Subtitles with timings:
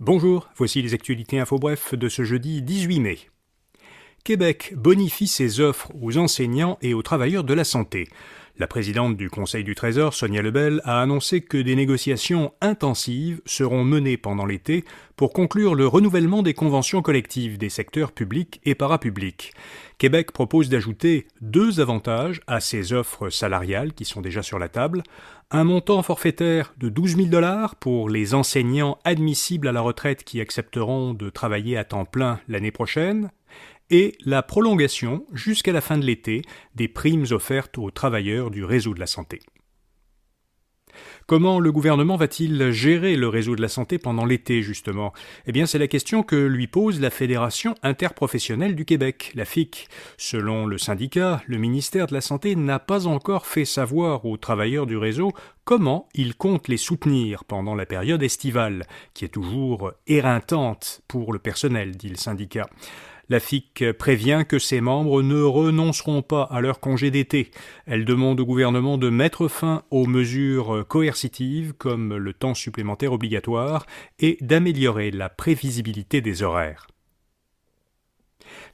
[0.00, 3.18] Bonjour, voici les actualités info bref de ce jeudi 18 mai.
[4.24, 8.08] Québec bonifie ses offres aux enseignants et aux travailleurs de la santé.
[8.56, 13.84] La présidente du Conseil du Trésor, Sonia Lebel, a annoncé que des négociations intensives seront
[13.84, 14.86] menées pendant l'été
[15.16, 19.52] pour conclure le renouvellement des conventions collectives des secteurs publics et parapublics.
[20.00, 25.02] Québec propose d'ajouter deux avantages à ces offres salariales qui sont déjà sur la table.
[25.50, 30.40] Un montant forfaitaire de 12 000 dollars pour les enseignants admissibles à la retraite qui
[30.40, 33.30] accepteront de travailler à temps plein l'année prochaine
[33.90, 36.40] et la prolongation jusqu'à la fin de l'été
[36.74, 39.40] des primes offertes aux travailleurs du réseau de la santé.
[41.26, 45.12] Comment le gouvernement va-t-il gérer le réseau de la santé pendant l'été, justement?
[45.46, 49.88] Eh bien, c'est la question que lui pose la Fédération interprofessionnelle du Québec, la FIC.
[50.16, 54.86] Selon le syndicat, le ministère de la Santé n'a pas encore fait savoir aux travailleurs
[54.86, 55.32] du réseau
[55.64, 61.38] comment il compte les soutenir pendant la période estivale, qui est toujours éreintante pour le
[61.38, 62.68] personnel, dit le syndicat.
[63.30, 67.52] La FIC prévient que ses membres ne renonceront pas à leur congé d'été.
[67.86, 73.86] Elle demande au gouvernement de mettre fin aux mesures coercitives comme le temps supplémentaire obligatoire
[74.18, 76.89] et d'améliorer la prévisibilité des horaires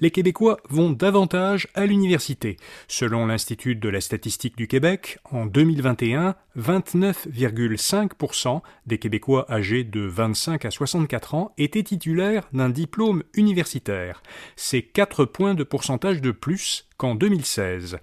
[0.00, 2.56] les Québécois vont davantage à l'université.
[2.88, 10.64] Selon l'Institut de la statistique du Québec, en 2021, 29,5% des Québécois âgés de 25
[10.64, 14.22] à 64 ans étaient titulaires d'un diplôme universitaire.
[14.56, 17.98] C'est 4 points de pourcentage de plus qu'en 2016.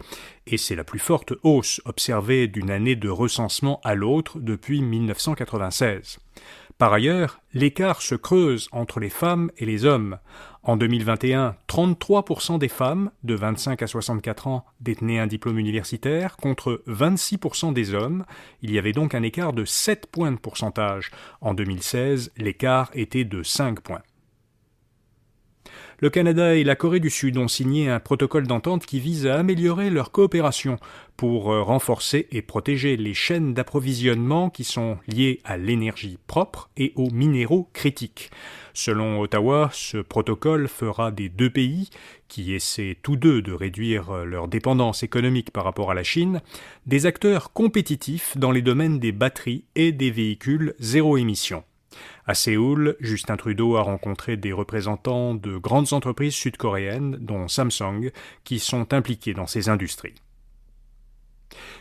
[0.48, 6.20] Et c'est la plus forte hausse observée d'une année de recensement à l'autre depuis 1996.
[6.82, 10.18] Par ailleurs, l'écart se creuse entre les femmes et les hommes.
[10.64, 16.82] En 2021, 33% des femmes de 25 à 64 ans détenaient un diplôme universitaire contre
[16.88, 18.26] 26% des hommes.
[18.64, 21.12] Il y avait donc un écart de 7 points de pourcentage.
[21.40, 24.02] En 2016, l'écart était de 5 points.
[26.02, 29.38] Le Canada et la Corée du Sud ont signé un protocole d'entente qui vise à
[29.38, 30.80] améliorer leur coopération
[31.16, 36.92] pour euh, renforcer et protéger les chaînes d'approvisionnement qui sont liées à l'énergie propre et
[36.96, 38.32] aux minéraux critiques.
[38.74, 41.92] Selon Ottawa, ce protocole fera des deux pays,
[42.28, 46.42] qui essaient tous deux de réduire euh, leur dépendance économique par rapport à la Chine,
[46.88, 51.64] des acteurs compétitifs dans les domaines des batteries et des véhicules zéro émission.
[52.26, 58.12] À Séoul, Justin Trudeau a rencontré des représentants de grandes entreprises sud-coréennes, dont Samsung,
[58.44, 60.16] qui sont impliqués dans ces industries.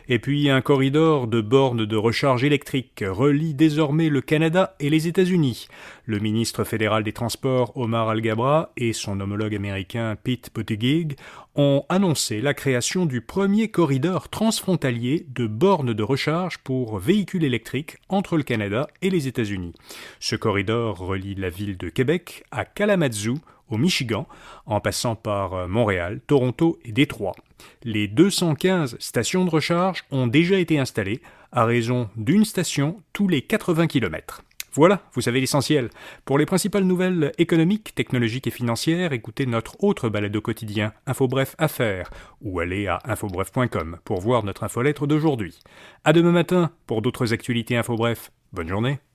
[0.08, 5.08] Et puis un corridor de bornes de recharge électrique relie désormais le Canada et les
[5.08, 5.68] États-Unis.
[6.04, 11.16] Le ministre fédéral des Transports Omar Al-Gabra et son homologue américain Pete Buttigieg
[11.54, 17.98] ont annoncé la création du premier corridor transfrontalier de bornes de recharge pour véhicules électriques
[18.08, 19.74] entre le Canada et les États-Unis.
[20.18, 23.38] Ce corridor relie la ville de Québec à Kalamazoo
[23.70, 24.26] au Michigan,
[24.66, 27.34] en passant par euh, Montréal, Toronto et Détroit.
[27.82, 31.20] Les 215 stations de recharge ont déjà été installées,
[31.52, 34.42] à raison d'une station tous les 80 km.
[34.72, 35.90] Voilà, vous savez l'essentiel.
[36.24, 42.10] Pour les principales nouvelles économiques, technologiques et financières, écoutez notre autre balado quotidien, InfoBref Affaires,
[42.40, 45.58] ou allez à infobref.com pour voir notre infolettre d'aujourd'hui.
[46.04, 48.30] À demain matin pour d'autres actualités InfoBref.
[48.52, 49.00] Bonne journée.